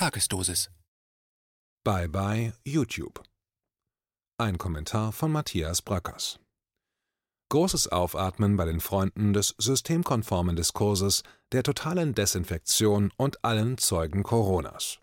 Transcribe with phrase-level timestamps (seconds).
[0.00, 0.70] Tagesdosis.
[1.84, 3.22] Bye bye YouTube.
[4.38, 6.40] Ein Kommentar von Matthias Bröckers.
[7.50, 11.22] Großes Aufatmen bei den Freunden des systemkonformen Diskurses,
[11.52, 15.00] der totalen Desinfektion und allen Zeugen Coronas.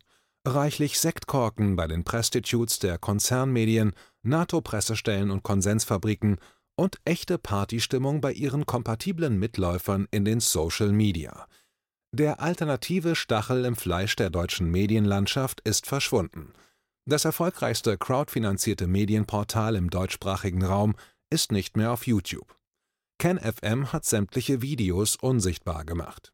[0.48, 3.93] Reichlich Sektkorken bei den Prestitutes der Konzernmedien,
[4.23, 6.39] NATO-Pressestellen und Konsensfabriken
[6.75, 11.48] und echte Partystimmung bei ihren kompatiblen Mitläufern in den Social Media.
[12.14, 16.54] Der alternative Stachel im Fleisch der deutschen Medienlandschaft ist verschwunden.
[17.05, 20.95] Das erfolgreichste crowdfinanzierte Medienportal im deutschsprachigen Raum
[21.30, 22.55] ist nicht mehr auf YouTube.
[23.20, 26.34] KenFM hat sämtliche Videos unsichtbar gemacht.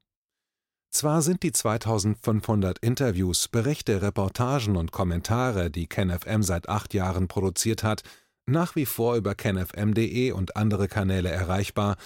[0.91, 7.83] Zwar sind die 2500 Interviews, Berichte, Reportagen und Kommentare, die KenFM seit acht Jahren produziert
[7.83, 8.03] hat,
[8.45, 11.97] nach wie vor über kenfm.de und andere Kanäle erreichbar,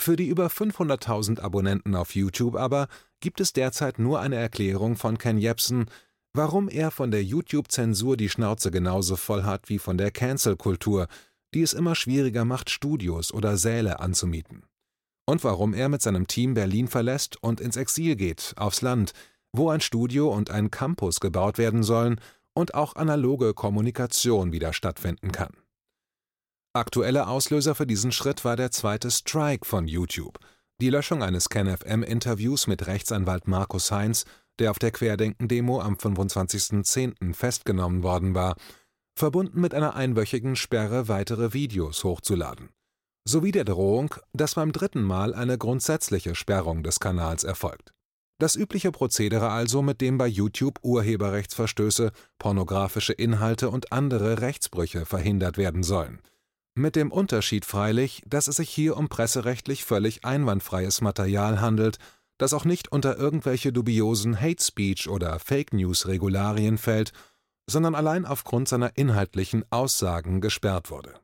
[0.00, 2.88] für die über 500.000 Abonnenten auf YouTube aber
[3.20, 5.86] gibt es derzeit nur eine Erklärung von Ken Jebsen,
[6.32, 11.06] warum er von der YouTube-Zensur die Schnauze genauso voll hat wie von der Cancel-Kultur,
[11.54, 14.64] die es immer schwieriger macht, Studios oder Säle anzumieten
[15.30, 19.12] und warum er mit seinem Team Berlin verlässt und ins Exil geht, aufs Land,
[19.52, 22.20] wo ein Studio und ein Campus gebaut werden sollen
[22.52, 25.52] und auch analoge Kommunikation wieder stattfinden kann.
[26.72, 30.38] Aktueller Auslöser für diesen Schritt war der zweite Strike von YouTube,
[30.80, 34.24] die Löschung eines KenFM-Interviews mit Rechtsanwalt Markus Heinz,
[34.58, 37.34] der auf der Querdenken-Demo am 25.10.
[37.34, 38.54] festgenommen worden war,
[39.18, 42.70] verbunden mit einer einwöchigen Sperre weitere Videos hochzuladen
[43.24, 47.92] sowie der Drohung, dass beim dritten Mal eine grundsätzliche Sperrung des Kanals erfolgt.
[48.38, 55.58] Das übliche Prozedere also, mit dem bei YouTube Urheberrechtsverstöße, pornografische Inhalte und andere Rechtsbrüche verhindert
[55.58, 56.20] werden sollen.
[56.80, 61.98] Mit dem Unterschied freilich, dass es sich hier um presserechtlich völlig einwandfreies Material handelt,
[62.38, 67.12] das auch nicht unter irgendwelche dubiosen Hate Speech oder Fake News Regularien fällt,
[67.68, 71.20] sondern allein aufgrund seiner inhaltlichen Aussagen gesperrt wurde.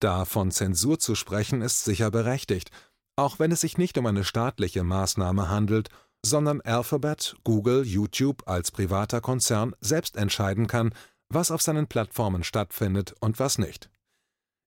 [0.00, 2.72] Da von Zensur zu sprechen ist sicher berechtigt,
[3.14, 5.90] auch wenn es sich nicht um eine staatliche Maßnahme handelt,
[6.26, 10.92] sondern Alphabet, Google, YouTube als privater Konzern selbst entscheiden kann,
[11.28, 13.91] was auf seinen Plattformen stattfindet und was nicht.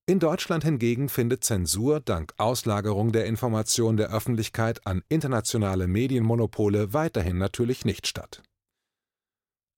[0.08, 7.40] In Deutschland hingegen findet Zensur dank Auslagerung der Information der Öffentlichkeit an internationale Medienmonopole weiterhin
[7.40, 8.44] natürlich nicht statt.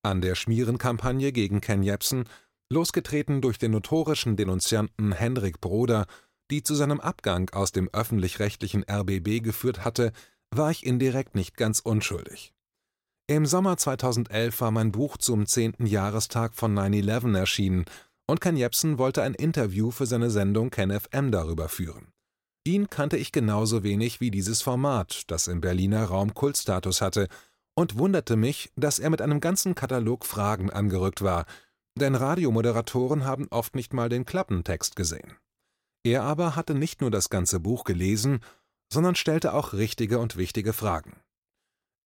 [0.04, 2.26] An der Schmierenkampagne gegen Ken Jebsen
[2.70, 6.08] losgetreten durch den notorischen Denunzianten Henrik Broder,
[6.52, 10.12] die zu seinem Abgang aus dem öffentlich-rechtlichen RBB geführt hatte,
[10.52, 12.54] war ich indirekt nicht ganz unschuldig.
[13.28, 17.86] Im Sommer 2011 war mein Buch zum zehnten Jahrestag von 9-11 erschienen
[18.28, 22.12] und Ken Jebsen wollte ein Interview für seine Sendung KenFM darüber führen.
[22.66, 27.30] Ihn kannte ich genauso wenig wie dieses Format, das im Berliner Raum Kultstatus hatte,
[27.76, 31.46] und wunderte mich, dass er mit einem ganzen Katalog Fragen angerückt war,
[31.96, 35.38] denn Radiomoderatoren haben oft nicht mal den Klappentext gesehen.
[36.04, 38.40] Er aber hatte nicht nur das ganze Buch gelesen,
[38.92, 41.18] sondern stellte auch richtige und wichtige Fragen.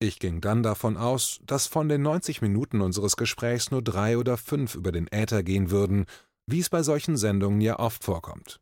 [0.04, 4.36] Ich ging dann davon aus, dass von den 90 Minuten unseres Gesprächs nur drei oder
[4.36, 6.08] fünf über den Äther gehen würden,
[6.48, 8.60] wie es bei solchen Sendungen ja oft vorkommt,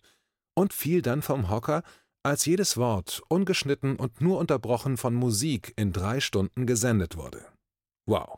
[0.53, 1.83] und fiel dann vom Hocker,
[2.23, 7.45] als jedes Wort, ungeschnitten und nur unterbrochen von Musik, in drei Stunden gesendet wurde.
[8.05, 8.37] Wow.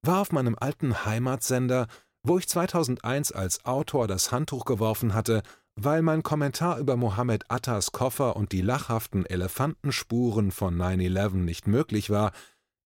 [0.00, 1.86] War auf meinem alten Heimatsender
[2.24, 5.42] wo ich 2001 als Autor das Handtuch geworfen hatte,
[5.76, 12.10] weil mein Kommentar über Mohammed Attas Koffer und die lachhaften Elefantenspuren von 9-11 nicht möglich
[12.10, 12.32] war,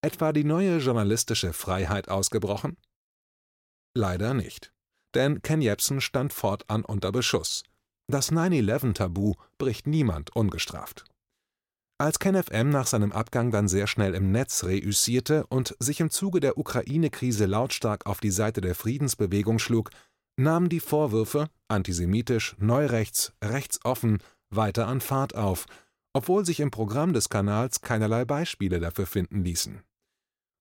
[0.02, 2.76] etwa die neue journalistische Freiheit ausgebrochen?
[3.94, 4.72] Leider nicht.
[5.14, 7.64] Denn Ken Jebsen stand fortan unter Beschuss.
[8.08, 11.04] Das 9-11-Tabu bricht niemand ungestraft.
[11.98, 16.40] Als KenFM nach seinem Abgang dann sehr schnell im Netz reüssierte und sich im Zuge
[16.40, 19.90] der Ukraine-Krise lautstark auf die Seite der Friedensbewegung schlug,
[20.36, 24.18] nahmen die Vorwürfe, antisemitisch, neurechts, rechtsoffen,
[24.50, 25.66] weiter an Fahrt auf,
[26.12, 29.82] obwohl sich im Programm des Kanals keinerlei Beispiele dafür finden ließen.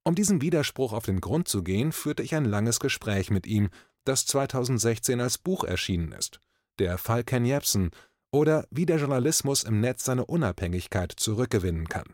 [0.03, 3.69] Um diesem Widerspruch auf den Grund zu gehen, führte ich ein langes Gespräch mit ihm,
[4.03, 6.39] das 2016 als Buch erschienen ist.
[6.77, 7.91] Der Fall Ken Jebsen,
[8.31, 12.13] oder wie der Journalismus im Netz seine Unabhängigkeit zurückgewinnen kann.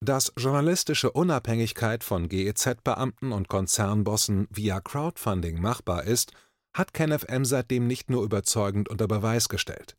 [0.00, 6.32] Dass journalistische Unabhängigkeit von GEZ-Beamten und Konzernbossen via Crowdfunding machbar ist,
[6.72, 9.96] hat KenFM seitdem nicht nur überzeugend unter Beweis gestellt.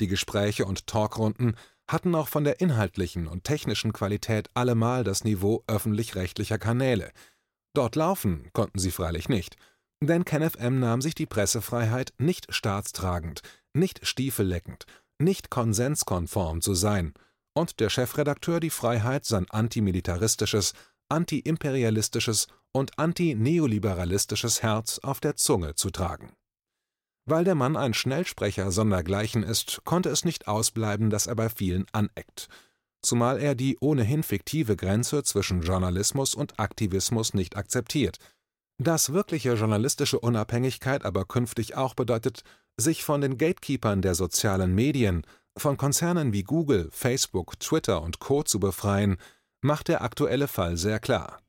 [0.00, 1.56] Die Gespräche und Talkrunden
[1.88, 7.12] hatten auch von der inhaltlichen und technischen Qualität allemal das Niveau öffentlich-rechtlicher Kanäle.
[7.72, 9.56] Dort laufen konnten sie freilich nicht,
[10.00, 13.42] denn KenFM nahm sich die Pressefreiheit nicht staatstragend,
[13.74, 14.86] nicht stiefelleckend,
[15.18, 17.14] nicht konsenskonform zu sein
[17.56, 20.74] und der Chefredakteur die Freiheit, sein antimilitaristisches,
[21.08, 26.32] antiimperialistisches und antineoliberalistisches Herz auf der Zunge zu tragen.
[27.24, 31.86] Weil der Mann ein Schnellsprecher sondergleichen ist, konnte es nicht ausbleiben, dass er bei vielen
[31.92, 32.48] aneckt,
[33.02, 38.18] zumal er die ohnehin fiktive Grenze zwischen Journalismus und Aktivismus nicht akzeptiert,
[38.78, 42.42] dass wirkliche journalistische Unabhängigkeit aber künftig auch bedeutet,
[42.76, 45.26] sich von den Gatekeepern der sozialen Medien,
[45.56, 48.42] von Konzernen wie Google, Facebook, Twitter und Co.
[48.42, 49.16] zu befreien,
[49.60, 51.40] macht der aktuelle Fall sehr klar.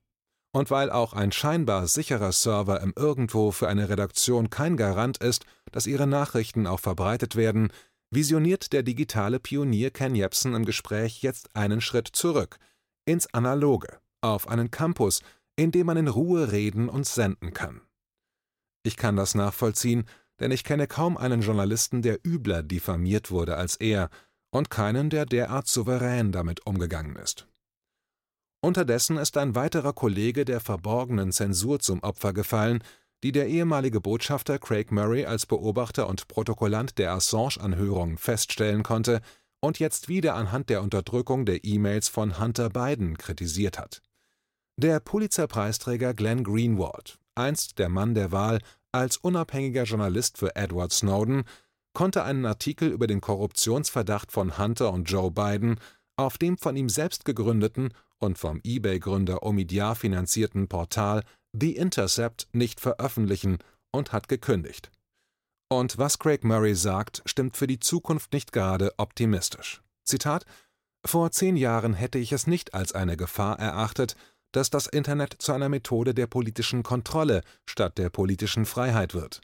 [0.53, 5.45] Und weil auch ein scheinbar sicherer Server im Irgendwo für eine Redaktion kein Garant ist,
[5.71, 7.71] dass ihre Nachrichten auch verbreitet werden,
[8.09, 12.57] visioniert der digitale Pionier Ken Jebsen im Gespräch jetzt einen Schritt zurück,
[13.05, 15.21] ins Analoge, auf einen Campus,
[15.57, 17.81] in dem man in Ruhe reden und senden kann.
[18.83, 20.05] Ich kann das nachvollziehen,
[20.39, 24.09] denn ich kenne kaum einen Journalisten, der übler diffamiert wurde als er,
[24.49, 27.47] und keinen, der derart souverän damit umgegangen ist.
[28.61, 32.83] Unterdessen ist ein weiterer Kollege der verborgenen Zensur zum Opfer gefallen,
[33.23, 39.21] die der ehemalige Botschafter Craig Murray als Beobachter und Protokollant der Assange-Anhörungen feststellen konnte
[39.59, 44.01] und jetzt wieder anhand der Unterdrückung der E-Mails von Hunter Biden kritisiert hat.
[44.79, 48.59] Der Pulitzer-Preisträger Glenn Greenwald, einst der Mann der Wahl
[48.91, 51.43] als unabhängiger Journalist für Edward Snowden,
[51.93, 55.79] konnte einen Artikel über den Korruptionsverdacht von Hunter und Joe Biden
[56.15, 61.23] auf dem von ihm selbst gegründeten und vom eBay-Gründer Omidyar finanzierten Portal
[61.53, 63.59] The Intercept nicht veröffentlichen
[63.91, 64.91] und hat gekündigt.
[65.69, 69.81] Und was Craig Murray sagt, stimmt für die Zukunft nicht gerade optimistisch.
[70.03, 70.45] Zitat
[71.05, 74.15] Vor zehn Jahren hätte ich es nicht als eine Gefahr erachtet,
[74.51, 79.41] dass das Internet zu einer Methode der politischen Kontrolle statt der politischen Freiheit wird.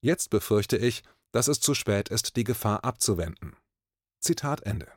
[0.00, 1.02] Jetzt befürchte ich,
[1.32, 3.56] dass es zu spät ist, die Gefahr abzuwenden.
[4.20, 4.88] Zitat Ende.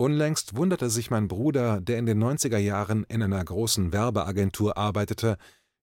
[0.00, 5.36] Unlängst wunderte sich mein Bruder, der in den 90er Jahren in einer großen Werbeagentur arbeitete,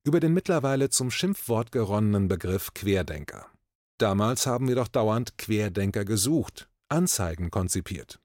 [0.06, 3.48] über den mittlerweile zum Schimpfwort geronnenen Begriff Querdenker.
[3.98, 8.19] Damals haben wir doch dauernd Querdenker gesucht, Anzeigen konzipiert.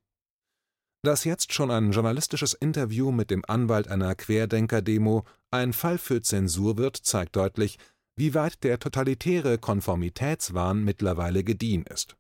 [1.02, 6.76] Dass jetzt schon ein journalistisches Interview mit dem Anwalt einer Querdenker-Demo ein Fall für Zensur
[6.76, 7.78] wird, zeigt deutlich,
[8.16, 12.16] wie weit der totalitäre Konformitätswahn mittlerweile gediehen ist.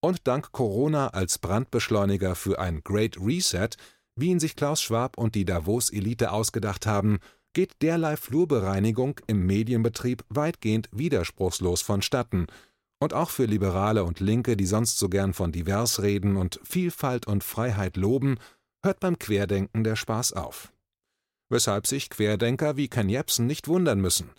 [0.00, 3.70] Und dank Corona als Brandbeschleuniger für ein Great Reset,
[4.16, 7.20] wie ihn sich Klaus Schwab und die Davos-Elite ausgedacht haben,
[7.52, 12.46] geht derlei Flurbereinigung im Medienbetrieb weitgehend widerspruchslos vonstatten,
[13.00, 17.26] und auch für Liberale und Linke, die sonst so gern von divers reden und Vielfalt
[17.26, 18.38] und Freiheit loben,
[18.82, 20.72] hört beim Querdenken der Spaß auf.
[21.48, 24.30] Weshalb sich Querdenker wie Ken Jebsen nicht wundern müssen.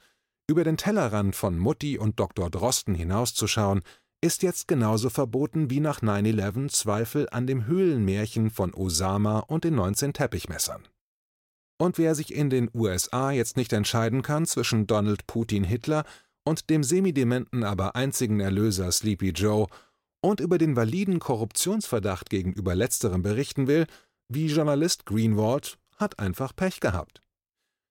[0.48, 2.50] Über den Tellerrand von Mutti und Dr.
[2.50, 3.82] Drosten hinauszuschauen,
[4.22, 9.76] ist jetzt genauso verboten wie nach 9/11 Zweifel an dem Höhlenmärchen von Osama und den
[9.76, 10.88] 19 Teppichmessern.
[11.78, 16.04] Und wer sich in den USA jetzt nicht entscheiden kann zwischen Donald Putin Hitler
[16.44, 19.68] und dem semidementen, aber einzigen Erlöser Sleepy Joe
[20.22, 23.88] und über den validen Korruptionsverdacht gegenüber letzterem berichten will,
[24.28, 27.22] wie Journalist Greenwald, hat einfach Pech gehabt.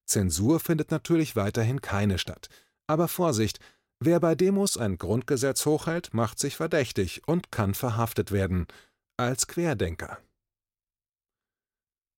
[0.07, 2.49] Zensur findet natürlich weiterhin keine statt.
[2.87, 3.61] Aber Vorsicht,
[4.01, 8.69] Wer bei Demos ein Grundgesetz hochhält, macht sich verdächtig und kann verhaftet werden
[9.17, 10.19] als Querdenker.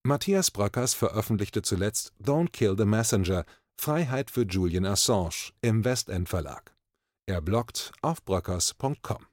[0.03, 3.47] Matthias Bröckers veröffentlichte zuletzt Don't Kill the Messenger
[3.81, 6.75] Freiheit für Julian Assange im Westend Verlag.
[7.27, 9.30] Er bloggt auf bröckers.com